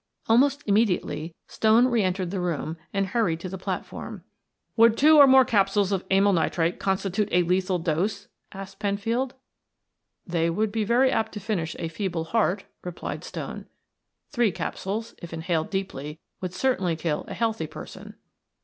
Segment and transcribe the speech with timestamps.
[0.27, 4.23] Almost immediately Stone reentered the room and hurried to the platform.
[4.75, 9.35] "Would two or more capsules of amyl nitrite constitute a lethal dose?" asked Penfield.
[10.25, 13.67] "They would be very apt to finish a feeble heart," replied Stone.
[14.31, 18.15] "Three capsules, if inhaled deeply would certainly kill a healthy person."